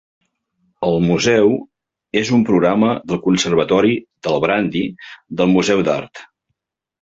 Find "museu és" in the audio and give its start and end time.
1.09-2.31